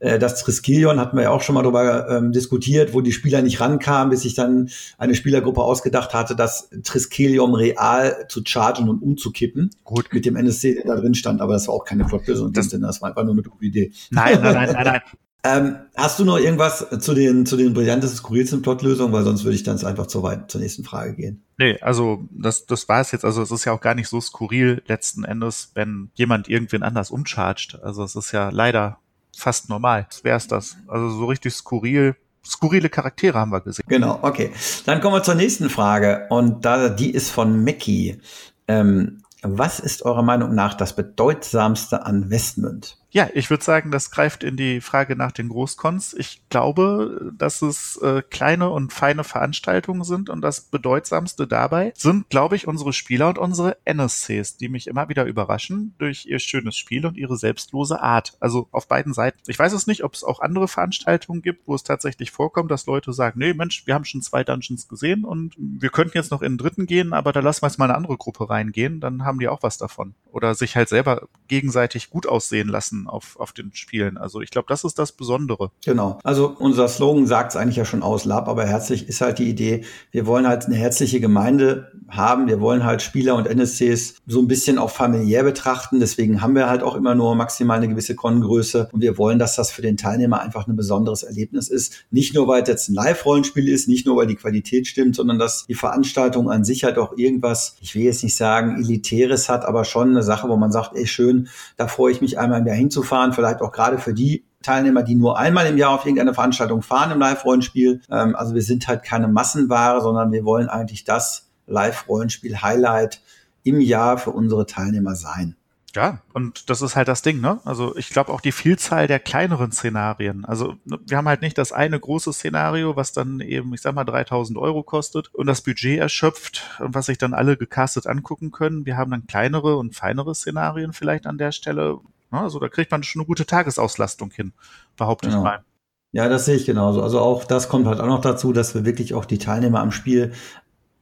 das 0.00 0.42
Triskelion 0.42 1.00
hatten 1.00 1.16
wir 1.16 1.24
ja 1.24 1.30
auch 1.30 1.42
schon 1.42 1.54
mal 1.54 1.62
darüber 1.62 2.08
ähm, 2.08 2.32
diskutiert, 2.32 2.94
wo 2.94 3.00
die 3.00 3.12
Spieler 3.12 3.42
nicht 3.42 3.60
rankamen, 3.60 4.10
bis 4.10 4.22
sich 4.22 4.34
dann 4.34 4.70
eine 4.96 5.14
Spielergruppe 5.14 5.62
ausgedacht 5.62 6.14
hatte, 6.14 6.36
das 6.36 6.70
Triskelion 6.84 7.54
real 7.54 8.26
zu 8.28 8.42
chargen 8.44 8.88
und 8.88 9.02
umzukippen. 9.02 9.70
Gut. 9.84 10.12
Mit 10.12 10.24
dem 10.24 10.36
NSC, 10.36 10.74
der 10.74 10.84
da 10.84 11.00
drin 11.00 11.14
stand, 11.14 11.40
aber 11.40 11.54
das 11.54 11.66
war 11.68 11.74
auch 11.74 11.84
keine 11.84 12.08
Flotlösung. 12.08 12.52
Das, 12.52 12.68
das 12.68 13.02
war 13.02 13.08
einfach 13.08 13.24
nur 13.24 13.32
eine 13.32 13.42
gute 13.42 13.64
Idee. 13.64 13.92
Nein, 14.10 14.40
nein, 14.40 14.54
nein, 14.54 14.72
nein, 14.72 14.84
nein. 14.84 15.00
Ähm, 15.44 15.76
hast 15.96 16.18
du 16.18 16.24
noch 16.24 16.38
irgendwas 16.38 16.84
zu 16.98 17.14
den, 17.14 17.46
zu 17.46 17.56
den 17.56 17.72
brillantesten, 17.72 18.18
skurrilsten 18.18 18.60
Plotlösungen? 18.60 19.12
Weil 19.12 19.22
sonst 19.22 19.44
würde 19.44 19.54
ich 19.54 19.62
dann 19.62 19.82
einfach 19.84 20.08
zur, 20.08 20.24
weit, 20.24 20.50
zur 20.50 20.60
nächsten 20.60 20.82
Frage 20.82 21.14
gehen. 21.14 21.44
Nee, 21.58 21.78
also 21.80 22.24
das, 22.30 22.66
das 22.66 22.88
war 22.88 23.00
es 23.00 23.12
jetzt. 23.12 23.24
Also 23.24 23.40
es 23.40 23.52
ist 23.52 23.64
ja 23.64 23.72
auch 23.72 23.80
gar 23.80 23.94
nicht 23.94 24.08
so 24.08 24.20
skurril 24.20 24.82
letzten 24.86 25.24
Endes, 25.24 25.70
wenn 25.74 26.10
jemand 26.14 26.48
irgendwen 26.48 26.82
anders 26.82 27.12
umchargt. 27.12 27.78
Also 27.82 28.02
es 28.02 28.16
ist 28.16 28.32
ja 28.32 28.50
leider 28.50 28.98
fast 29.38 29.68
normal. 29.68 30.06
Wäre 30.22 30.36
es 30.36 30.48
das. 30.48 30.76
Also 30.86 31.10
so 31.10 31.26
richtig 31.26 31.54
skurril. 31.54 32.16
Skurrile 32.44 32.88
Charaktere 32.88 33.38
haben 33.38 33.52
wir 33.52 33.60
gesehen. 33.60 33.84
Genau, 33.88 34.18
okay. 34.22 34.52
Dann 34.86 35.00
kommen 35.00 35.16
wir 35.16 35.22
zur 35.22 35.34
nächsten 35.34 35.68
Frage. 35.70 36.26
Und 36.30 36.64
da, 36.64 36.88
die 36.88 37.10
ist 37.10 37.30
von 37.30 37.62
Mackie. 37.62 38.20
Ähm, 38.66 39.22
was 39.42 39.80
ist 39.80 40.02
eurer 40.02 40.22
Meinung 40.22 40.54
nach 40.54 40.74
das 40.74 40.96
bedeutsamste 40.96 42.04
an 42.04 42.30
Westmünd? 42.30 42.98
Ja, 43.10 43.30
ich 43.32 43.48
würde 43.48 43.64
sagen, 43.64 43.90
das 43.90 44.10
greift 44.10 44.44
in 44.44 44.56
die 44.56 44.82
Frage 44.82 45.16
nach 45.16 45.32
den 45.32 45.48
Großkons. 45.48 46.12
Ich 46.12 46.42
glaube, 46.50 47.32
dass 47.36 47.62
es 47.62 47.96
äh, 48.02 48.22
kleine 48.28 48.68
und 48.68 48.92
feine 48.92 49.24
Veranstaltungen 49.24 50.04
sind 50.04 50.28
und 50.28 50.42
das 50.42 50.60
Bedeutsamste 50.60 51.46
dabei 51.46 51.94
sind, 51.96 52.28
glaube 52.28 52.56
ich, 52.56 52.68
unsere 52.68 52.92
Spieler 52.92 53.28
und 53.28 53.38
unsere 53.38 53.78
NSCs, 53.86 54.58
die 54.58 54.68
mich 54.68 54.88
immer 54.88 55.08
wieder 55.08 55.24
überraschen 55.24 55.94
durch 55.96 56.26
ihr 56.26 56.38
schönes 56.38 56.76
Spiel 56.76 57.06
und 57.06 57.16
ihre 57.16 57.38
selbstlose 57.38 58.02
Art. 58.02 58.36
Also 58.40 58.68
auf 58.72 58.88
beiden 58.88 59.14
Seiten. 59.14 59.38
Ich 59.46 59.58
weiß 59.58 59.72
es 59.72 59.86
nicht, 59.86 60.04
ob 60.04 60.12
es 60.12 60.22
auch 60.22 60.40
andere 60.40 60.68
Veranstaltungen 60.68 61.40
gibt, 61.40 61.66
wo 61.66 61.74
es 61.74 61.84
tatsächlich 61.84 62.30
vorkommt, 62.30 62.70
dass 62.70 62.84
Leute 62.84 63.14
sagen, 63.14 63.38
nee, 63.38 63.54
Mensch, 63.54 63.86
wir 63.86 63.94
haben 63.94 64.04
schon 64.04 64.20
zwei 64.20 64.44
Dungeons 64.44 64.86
gesehen 64.86 65.24
und 65.24 65.54
wir 65.56 65.88
könnten 65.88 66.18
jetzt 66.18 66.30
noch 66.30 66.42
in 66.42 66.52
den 66.52 66.58
dritten 66.58 66.84
gehen, 66.84 67.14
aber 67.14 67.32
da 67.32 67.40
lassen 67.40 67.62
wir 67.62 67.68
jetzt 67.68 67.78
mal 67.78 67.86
eine 67.86 67.96
andere 67.96 68.18
Gruppe 68.18 68.50
reingehen, 68.50 69.00
dann 69.00 69.24
haben 69.24 69.38
die 69.38 69.48
auch 69.48 69.62
was 69.62 69.78
davon. 69.78 70.14
Oder 70.30 70.54
sich 70.54 70.76
halt 70.76 70.90
selber 70.90 71.28
gegenseitig 71.46 72.10
gut 72.10 72.26
aussehen 72.26 72.68
lassen 72.68 72.98
auf, 73.08 73.38
auf 73.38 73.52
den 73.52 73.72
Spielen. 73.74 74.16
Also 74.16 74.40
ich 74.40 74.50
glaube, 74.50 74.66
das 74.68 74.84
ist 74.84 74.98
das 74.98 75.12
Besondere. 75.12 75.70
Genau. 75.84 76.18
Also 76.24 76.54
unser 76.58 76.88
Slogan 76.88 77.26
sagt 77.26 77.52
es 77.52 77.56
eigentlich 77.56 77.76
ja 77.76 77.84
schon 77.84 78.02
aus, 78.02 78.24
Lab, 78.24 78.48
aber 78.48 78.66
herzlich 78.66 79.08
ist 79.08 79.20
halt 79.20 79.38
die 79.38 79.48
Idee, 79.48 79.84
wir 80.10 80.26
wollen 80.26 80.46
halt 80.46 80.66
eine 80.66 80.76
herzliche 80.76 81.20
Gemeinde 81.20 81.92
haben. 82.08 82.48
Wir 82.48 82.60
wollen 82.60 82.84
halt 82.84 83.02
Spieler 83.02 83.36
und 83.36 83.46
NSCs 83.46 84.16
so 84.26 84.40
ein 84.40 84.48
bisschen 84.48 84.78
auch 84.78 84.90
familiär 84.90 85.44
betrachten. 85.44 86.00
Deswegen 86.00 86.40
haben 86.40 86.54
wir 86.54 86.68
halt 86.68 86.82
auch 86.82 86.94
immer 86.94 87.14
nur 87.14 87.34
maximal 87.34 87.76
eine 87.76 87.88
gewisse 87.88 88.14
Kongröße. 88.14 88.88
Und 88.92 89.00
wir 89.00 89.18
wollen, 89.18 89.38
dass 89.38 89.56
das 89.56 89.70
für 89.70 89.82
den 89.82 89.96
Teilnehmer 89.96 90.40
einfach 90.40 90.66
ein 90.66 90.76
besonderes 90.76 91.22
Erlebnis 91.22 91.68
ist. 91.68 92.04
Nicht 92.10 92.34
nur, 92.34 92.48
weil 92.48 92.62
es 92.62 92.68
jetzt 92.68 92.88
ein 92.88 92.94
Live-Rollenspiel 92.94 93.68
ist, 93.68 93.88
nicht 93.88 94.06
nur, 94.06 94.16
weil 94.16 94.26
die 94.26 94.36
Qualität 94.36 94.86
stimmt, 94.86 95.16
sondern 95.16 95.38
dass 95.38 95.66
die 95.66 95.74
Veranstaltung 95.74 96.50
an 96.50 96.64
sich 96.64 96.84
halt 96.84 96.98
auch 96.98 97.16
irgendwas, 97.16 97.76
ich 97.80 97.94
will 97.94 98.02
jetzt 98.02 98.22
nicht 98.22 98.36
sagen 98.36 98.76
Elitäres 98.76 99.48
hat, 99.48 99.64
aber 99.64 99.84
schon 99.84 100.10
eine 100.10 100.22
Sache, 100.22 100.48
wo 100.48 100.56
man 100.56 100.72
sagt, 100.72 100.94
ey 100.94 101.06
schön, 101.06 101.48
da 101.76 101.88
freue 101.88 102.12
ich 102.12 102.20
mich 102.20 102.38
einmal 102.38 102.60
im 102.60 102.66
Jahr 102.66 102.76
hinzufahren. 102.88 103.32
Vielleicht 103.32 103.60
auch 103.60 103.72
gerade 103.72 103.98
für 103.98 104.14
die 104.14 104.44
Teilnehmer, 104.62 105.02
die 105.02 105.14
nur 105.14 105.38
einmal 105.38 105.66
im 105.66 105.76
Jahr 105.76 105.92
auf 105.92 106.04
irgendeine 106.04 106.34
Veranstaltung 106.34 106.82
fahren 106.82 107.12
im 107.12 107.20
Live-Rollenspiel. 107.20 108.00
Ähm, 108.10 108.34
also 108.34 108.54
wir 108.54 108.62
sind 108.62 108.88
halt 108.88 109.02
keine 109.02 109.28
Massenware, 109.28 110.00
sondern 110.00 110.32
wir 110.32 110.44
wollen 110.44 110.68
eigentlich 110.68 111.04
das 111.04 111.50
Live-Rollenspiel-Highlight 111.66 113.20
im 113.62 113.80
Jahr 113.80 114.18
für 114.18 114.30
unsere 114.30 114.66
Teilnehmer 114.66 115.14
sein. 115.14 115.54
Ja, 115.94 116.20
und 116.34 116.68
das 116.68 116.82
ist 116.82 116.96
halt 116.96 117.08
das 117.08 117.22
Ding, 117.22 117.40
ne? 117.40 117.60
Also 117.64 117.96
ich 117.96 118.10
glaube 118.10 118.32
auch 118.32 118.42
die 118.42 118.52
Vielzahl 118.52 119.06
der 119.06 119.18
kleineren 119.18 119.72
Szenarien. 119.72 120.44
Also 120.44 120.76
ne, 120.84 120.98
wir 121.06 121.16
haben 121.16 121.28
halt 121.28 121.40
nicht 121.40 121.56
das 121.56 121.72
eine 121.72 121.98
große 121.98 122.32
Szenario, 122.32 122.94
was 122.94 123.12
dann 123.12 123.40
eben, 123.40 123.72
ich 123.72 123.80
sag 123.80 123.94
mal, 123.94 124.04
3000 124.04 124.58
Euro 124.58 124.82
kostet 124.82 125.34
und 125.34 125.46
das 125.46 125.62
Budget 125.62 125.98
erschöpft 125.98 126.62
und 126.78 126.94
was 126.94 127.06
sich 127.06 127.16
dann 127.16 127.32
alle 127.32 127.56
gecastet 127.56 128.06
angucken 128.06 128.50
können. 128.50 128.84
Wir 128.84 128.96
haben 128.98 129.10
dann 129.10 129.26
kleinere 129.26 129.76
und 129.76 129.96
feinere 129.96 130.34
Szenarien 130.34 130.92
vielleicht 130.92 131.26
an 131.26 131.38
der 131.38 131.52
Stelle. 131.52 131.98
Ne? 132.30 132.40
Also 132.40 132.58
da 132.58 132.68
kriegt 132.68 132.90
man 132.90 133.02
schon 133.02 133.20
eine 133.20 133.26
gute 133.26 133.46
Tagesauslastung 133.46 134.30
hin, 134.30 134.52
behaupte 134.96 135.28
genau. 135.28 135.40
ich 135.40 135.44
mal. 135.44 135.64
Ja, 136.12 136.28
das 136.28 136.46
sehe 136.46 136.56
ich 136.56 136.64
genauso. 136.64 137.02
Also 137.02 137.20
auch 137.20 137.44
das 137.44 137.68
kommt 137.68 137.86
halt 137.86 138.00
auch 138.00 138.06
noch 138.06 138.20
dazu, 138.20 138.52
dass 138.52 138.74
wir 138.74 138.84
wirklich 138.84 139.14
auch 139.14 139.26
die 139.26 139.38
Teilnehmer 139.38 139.80
am 139.80 139.92
Spiel 139.92 140.32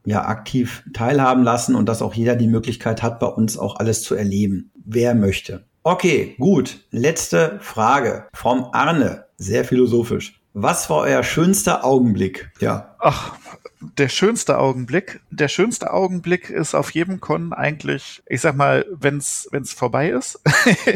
ja 0.05 0.25
aktiv 0.25 0.83
teilhaben 0.93 1.43
lassen 1.43 1.75
und 1.75 1.87
dass 1.87 2.01
auch 2.01 2.13
jeder 2.13 2.35
die 2.35 2.47
Möglichkeit 2.47 3.03
hat, 3.03 3.19
bei 3.19 3.27
uns 3.27 3.57
auch 3.57 3.77
alles 3.77 4.03
zu 4.03 4.15
erleben, 4.15 4.71
wer 4.85 5.15
möchte. 5.15 5.65
Okay, 5.83 6.35
gut. 6.37 6.79
Letzte 6.91 7.59
Frage 7.61 8.27
vom 8.33 8.69
Arne. 8.73 9.25
Sehr 9.37 9.63
philosophisch. 9.63 10.36
Was 10.59 10.89
war 10.89 11.01
euer 11.01 11.21
schönster 11.23 11.85
Augenblick? 11.85 12.49
Ja. 12.59 12.95
Ach, 12.97 13.35
der 13.79 14.09
schönste 14.09 14.57
Augenblick. 14.57 15.21
Der 15.29 15.49
schönste 15.49 15.93
Augenblick 15.93 16.49
ist 16.49 16.73
auf 16.73 16.89
jedem 16.89 17.19
Con 17.19 17.53
eigentlich, 17.53 18.23
ich 18.25 18.41
sag 18.41 18.55
mal, 18.55 18.83
wenn's 18.89 19.47
wenn's 19.51 19.71
vorbei 19.71 20.09
ist, 20.09 20.41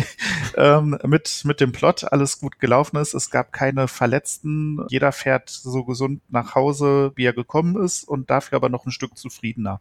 ähm, 0.57 0.97
mit 1.05 1.43
mit 1.45 1.59
dem 1.61 1.73
Plot 1.73 2.11
alles 2.11 2.39
gut 2.39 2.59
gelaufen 2.59 2.97
ist. 2.97 3.13
Es 3.13 3.29
gab 3.29 3.53
keine 3.53 3.87
Verletzten. 3.87 4.83
Jeder 4.89 5.11
fährt 5.11 5.51
so 5.51 5.83
gesund 5.85 6.23
nach 6.29 6.55
Hause, 6.55 7.11
wie 7.15 7.25
er 7.25 7.33
gekommen 7.33 7.79
ist, 7.83 8.03
und 8.03 8.31
dafür 8.31 8.55
aber 8.55 8.69
noch 8.69 8.87
ein 8.87 8.91
Stück 8.91 9.15
zufriedener. 9.15 9.79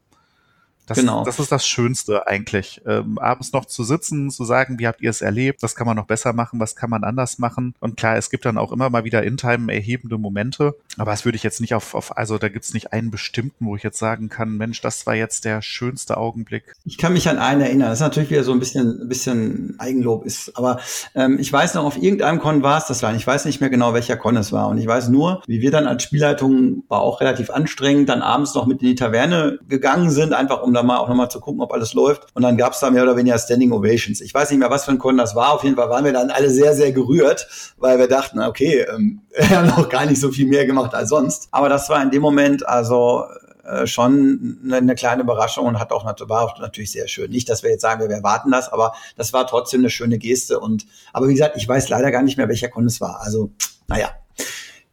Das, 0.90 0.98
genau. 0.98 1.24
das 1.24 1.38
ist 1.38 1.50
das 1.50 1.66
Schönste 1.66 2.26
eigentlich. 2.26 2.82
Ähm, 2.86 3.18
abends 3.18 3.52
noch 3.52 3.64
zu 3.64 3.84
sitzen, 3.84 4.30
zu 4.30 4.44
sagen, 4.44 4.78
wie 4.78 4.86
habt 4.86 5.00
ihr 5.00 5.10
es 5.10 5.22
erlebt, 5.22 5.62
was 5.62 5.74
kann 5.74 5.86
man 5.86 5.96
noch 5.96 6.06
besser 6.06 6.32
machen, 6.32 6.60
was 6.60 6.76
kann 6.76 6.90
man 6.90 7.04
anders 7.04 7.38
machen. 7.38 7.74
Und 7.80 7.96
klar, 7.96 8.16
es 8.16 8.28
gibt 8.28 8.44
dann 8.44 8.58
auch 8.58 8.72
immer 8.72 8.90
mal 8.90 9.04
wieder 9.04 9.22
in-time 9.22 9.72
erhebende 9.72 10.18
Momente, 10.18 10.74
aber 10.98 11.12
das 11.12 11.24
würde 11.24 11.36
ich 11.36 11.42
jetzt 11.42 11.60
nicht 11.60 11.74
auf, 11.74 11.94
auf 11.94 12.16
also 12.16 12.38
da 12.38 12.48
gibt's 12.48 12.74
nicht 12.74 12.92
einen 12.92 13.10
bestimmten, 13.10 13.66
wo 13.66 13.76
ich 13.76 13.82
jetzt 13.82 13.98
sagen 13.98 14.28
kann, 14.28 14.56
Mensch, 14.56 14.80
das 14.80 15.06
war 15.06 15.14
jetzt 15.14 15.44
der 15.44 15.62
schönste 15.62 16.16
Augenblick. 16.16 16.74
Ich 16.84 16.98
kann 16.98 17.12
mich 17.12 17.28
an 17.28 17.38
einen 17.38 17.60
erinnern, 17.60 17.88
das 17.88 17.98
ist 17.98 18.02
natürlich 18.02 18.30
wieder 18.30 18.44
so 18.44 18.52
ein 18.52 18.58
bisschen, 18.58 19.02
ein 19.02 19.08
bisschen 19.08 19.76
Eigenlob 19.78 20.26
ist, 20.26 20.56
aber 20.56 20.80
ähm, 21.14 21.38
ich 21.38 21.52
weiß 21.52 21.74
noch, 21.74 21.84
auf 21.84 21.96
irgendeinem 21.96 22.40
Con 22.40 22.62
war 22.62 22.78
es 22.78 22.90
das 22.90 23.02
war, 23.04 23.14
ich 23.14 23.26
weiß 23.26 23.44
nicht 23.44 23.60
mehr 23.60 23.70
genau, 23.70 23.94
welcher 23.94 24.16
Con 24.16 24.36
es 24.36 24.52
war. 24.52 24.68
Und 24.68 24.78
ich 24.78 24.86
weiß 24.86 25.08
nur, 25.08 25.42
wie 25.46 25.60
wir 25.60 25.70
dann 25.70 25.86
als 25.86 26.02
Spielleitung, 26.02 26.82
war 26.88 27.00
auch 27.00 27.20
relativ 27.20 27.48
anstrengend, 27.50 28.08
dann 28.08 28.20
abends 28.20 28.54
noch 28.54 28.66
mit 28.66 28.82
in 28.82 28.88
die 28.88 28.94
Taverne 28.96 29.58
gegangen 29.68 30.10
sind, 30.10 30.32
einfach 30.32 30.62
um 30.62 30.74
da 30.80 30.86
mal 30.86 30.98
auch 30.98 31.08
nochmal 31.08 31.30
zu 31.30 31.40
gucken, 31.40 31.60
ob 31.60 31.72
alles 31.72 31.94
läuft. 31.94 32.26
Und 32.34 32.42
dann 32.42 32.56
gab 32.56 32.72
es 32.72 32.80
da 32.80 32.90
mehr 32.90 33.02
oder 33.02 33.16
weniger 33.16 33.38
Standing 33.38 33.72
Ovations. 33.72 34.20
Ich 34.20 34.34
weiß 34.34 34.50
nicht 34.50 34.58
mehr, 34.58 34.70
was 34.70 34.84
für 34.84 34.90
ein 34.92 34.98
Con 34.98 35.16
das 35.16 35.34
war. 35.34 35.52
Auf 35.52 35.64
jeden 35.64 35.76
Fall 35.76 35.90
waren 35.90 36.04
wir 36.04 36.12
dann 36.12 36.30
alle 36.30 36.50
sehr, 36.50 36.74
sehr 36.74 36.92
gerührt, 36.92 37.48
weil 37.78 37.98
wir 37.98 38.08
dachten, 38.08 38.40
okay, 38.40 38.86
ähm, 38.92 39.22
wir 39.36 39.50
haben 39.50 39.68
noch 39.68 39.88
gar 39.88 40.06
nicht 40.06 40.20
so 40.20 40.30
viel 40.30 40.46
mehr 40.46 40.66
gemacht 40.66 40.94
als 40.94 41.10
sonst. 41.10 41.48
Aber 41.50 41.68
das 41.68 41.88
war 41.88 42.02
in 42.02 42.10
dem 42.10 42.22
Moment 42.22 42.66
also 42.66 43.24
äh, 43.64 43.86
schon 43.86 44.58
eine, 44.64 44.76
eine, 44.76 44.94
kleine 44.94 45.22
Überraschung 45.22 45.66
und 45.66 45.78
hat 45.78 45.92
auch 45.92 46.04
war 46.28 46.42
auch 46.42 46.58
natürlich 46.58 46.92
sehr 46.92 47.08
schön. 47.08 47.30
Nicht, 47.30 47.48
dass 47.48 47.62
wir 47.62 47.70
jetzt 47.70 47.82
sagen, 47.82 48.00
wir 48.00 48.14
erwarten 48.14 48.50
das, 48.50 48.72
aber 48.72 48.94
das 49.16 49.32
war 49.32 49.46
trotzdem 49.46 49.80
eine 49.80 49.90
schöne 49.90 50.18
Geste. 50.18 50.60
Und 50.60 50.86
aber 51.12 51.28
wie 51.28 51.34
gesagt, 51.34 51.56
ich 51.56 51.68
weiß 51.68 51.88
leider 51.88 52.10
gar 52.10 52.22
nicht 52.22 52.36
mehr, 52.36 52.48
welcher 52.48 52.68
Con 52.68 52.86
es 52.86 53.00
war. 53.00 53.20
Also 53.20 53.50
naja, 53.86 54.10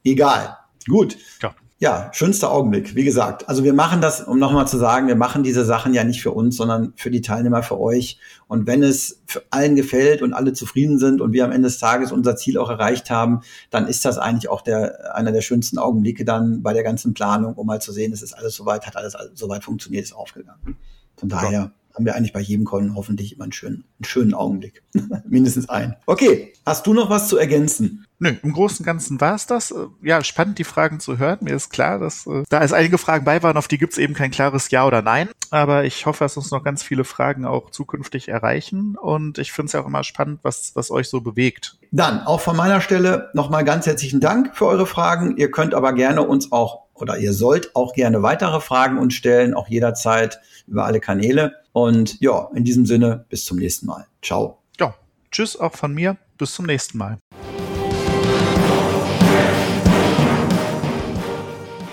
egal. 0.04 0.58
Gut. 0.88 1.18
Ja. 1.42 1.54
Ja, 1.80 2.10
schönster 2.12 2.52
Augenblick. 2.52 2.96
Wie 2.96 3.04
gesagt, 3.04 3.48
also 3.48 3.64
wir 3.64 3.74
machen 3.74 4.02
das, 4.02 4.22
um 4.22 4.40
nochmal 4.40 4.68
zu 4.68 4.78
sagen, 4.78 5.08
wir 5.08 5.16
machen 5.16 5.44
diese 5.44 5.64
Sachen 5.64 5.94
ja 5.94 6.04
nicht 6.04 6.24
für 6.24 6.32
uns, 6.32 6.58
sondern 6.58 6.94
für 6.96 7.12
die 7.12 7.22
Teilnehmer, 7.22 7.62
für 7.62 7.80
euch. 7.80 8.20
Und 8.48 8.66
wenn 8.66 8.82
es 8.82 9.22
für 9.28 9.44
allen 9.52 9.76
gefällt 9.76 10.24
und 10.24 10.34
alle 10.34 10.54
zufrieden 10.54 10.98
sind 10.98 11.22
und 11.22 11.34
wir 11.34 11.46
am 11.46 11.52
Ende 11.52 11.68
des 11.68 11.78
Tages 11.78 12.12
unser 12.12 12.36
Ziel 12.36 12.58
auch 12.58 12.72
erreicht 12.72 13.12
haben, 13.12 13.42
dann 13.70 13.88
ist 13.88 14.06
das 14.06 14.18
eigentlich 14.18 14.50
auch 14.50 14.62
der, 14.62 15.16
einer 15.16 15.32
der 15.32 15.42
schönsten 15.42 15.78
Augenblicke 15.78 16.26
dann 16.26 16.64
bei 16.64 16.74
der 16.74 16.84
ganzen 16.84 17.14
Planung, 17.14 17.54
um 17.54 17.68
mal 17.68 17.80
zu 17.80 17.92
sehen, 17.92 18.12
es 18.12 18.24
ist 18.24 18.34
alles 18.34 18.56
soweit, 18.56 18.88
hat 18.88 18.96
alles 18.96 19.16
soweit 19.36 19.64
funktioniert, 19.64 20.04
ist 20.04 20.14
aufgegangen. 20.14 20.78
Von 21.16 21.30
daher. 21.30 21.52
Ja 21.52 21.72
haben 21.98 22.06
wir 22.06 22.16
eigentlich 22.16 22.34
bei 22.34 22.42
jedem 22.42 22.64
Con 22.64 22.96
hoffentlich 22.96 23.34
immer 23.34 23.46
einen 23.46 23.52
schönen, 23.52 23.84
einen 23.98 24.06
schönen 24.06 24.34
Augenblick. 24.36 24.84
Mindestens 25.28 25.68
einen. 25.68 25.96
Okay, 26.06 26.54
hast 26.64 26.86
du 26.86 26.94
noch 26.94 27.10
was 27.10 27.28
zu 27.28 27.38
ergänzen? 27.38 28.06
Nö, 28.20 28.36
im 28.44 28.54
Großen 28.54 28.80
und 28.80 28.86
Ganzen 28.86 29.20
war 29.20 29.34
es 29.34 29.48
das. 29.48 29.74
Ja, 30.04 30.24
spannend, 30.24 30.60
die 30.60 30.64
Fragen 30.64 31.00
zu 31.00 31.18
hören. 31.18 31.40
Mir 31.42 31.56
ist 31.56 31.72
klar, 31.72 31.98
dass 31.98 32.28
äh, 32.28 32.44
da 32.50 32.62
es 32.62 32.72
einige 32.72 33.00
Fragen 33.00 33.26
bei 33.26 33.42
waren, 33.42 33.58
auf 33.58 33.68
die 33.68 33.80
gibt 33.80 33.94
es 33.94 34.00
eben 34.00 34.14
kein 34.14 34.30
klares 34.30 34.70
Ja 34.70 34.86
oder 34.86 35.02
Nein. 35.02 35.30
Aber 35.50 35.86
ich 35.86 36.06
hoffe, 36.06 36.24
dass 36.24 36.38
uns 36.38 36.52
noch 36.52 36.64
ganz 36.64 36.84
viele 36.84 37.04
Fragen 37.04 37.46
auch 37.46 37.72
zukünftig 37.72 38.28
erreichen. 38.28 38.96
Und 38.96 39.40
ich 39.40 39.52
finde 39.52 39.68
es 39.68 39.74
ja 39.74 39.82
auch 39.82 39.88
immer 39.88 40.04
spannend, 40.04 40.40
was, 40.44 40.76
was 40.76 40.92
euch 40.92 41.10
so 41.10 41.22
bewegt. 41.22 41.78
Dann 41.92 42.22
auch 42.22 42.42
von 42.42 42.56
meiner 42.56 42.82
Stelle 42.82 43.32
nochmal 43.34 43.64
ganz 43.64 43.88
herzlichen 43.88 44.20
Dank 44.20 44.56
für 44.56 44.68
eure 44.68 44.86
Fragen. 44.86 45.38
Ihr 45.38 45.50
könnt 45.50 45.74
aber 45.74 45.94
gerne 45.94 46.22
uns 46.22 46.52
auch 46.52 46.87
oder 47.02 47.18
ihr 47.18 47.34
sollt 47.34 47.76
auch 47.76 47.94
gerne 47.94 48.22
weitere 48.22 48.60
Fragen 48.60 48.98
uns 48.98 49.14
stellen, 49.14 49.54
auch 49.54 49.68
jederzeit 49.68 50.40
über 50.68 50.86
alle 50.86 51.00
Kanäle. 51.00 51.54
Und 51.72 52.20
ja, 52.20 52.50
in 52.54 52.64
diesem 52.64 52.86
Sinne, 52.86 53.26
bis 53.30 53.46
zum 53.46 53.58
nächsten 53.58 53.86
Mal. 53.86 54.06
Ciao. 54.22 54.60
Ja, 54.80 54.96
tschüss 55.32 55.60
auch 55.60 55.76
von 55.76 55.94
mir. 55.94 56.18
Bis 56.38 56.54
zum 56.54 56.66
nächsten 56.66 56.98
Mal. 56.98 57.18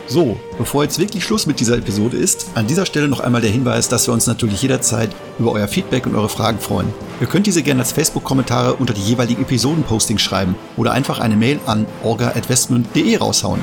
So, 0.07 0.37
bevor 0.59 0.85
jetzt 0.85 0.99
wirklich 0.99 1.25
Schluss 1.25 1.47
mit 1.47 1.61
dieser 1.61 1.79
Episode 1.79 2.17
ist, 2.17 2.51
an 2.55 2.67
dieser 2.67 2.87
Stelle 2.87 3.09
noch 3.09 3.21
einmal 3.21 3.41
der 3.41 3.51
Hinweis, 3.51 3.89
dass 3.89 4.07
wir 4.07 4.15
uns 4.15 4.27
natürlich 4.27 4.61
jederzeit 4.63 5.11
über 5.39 5.51
euer 5.51 5.67
Feedback 5.67 6.07
und 6.07 6.15
eure 6.15 6.29
Fragen 6.29 6.59
freuen. 6.59 6.93
Ihr 7.21 7.27
könnt 7.27 7.47
diese 7.47 7.63
gerne 7.63 7.81
als 7.81 7.93
Facebook-Kommentare 7.93 8.75
unter 8.75 8.93
die 8.93 9.01
jeweiligen 9.01 9.43
Episoden-Postings 9.43 10.23
schreiben 10.23 10.55
oder 10.77 10.93
einfach 10.93 11.19
eine 11.19 11.37
Mail 11.37 11.59
an 11.67 11.87
orga.westmund.de 12.03 13.17
raushauen. 13.17 13.63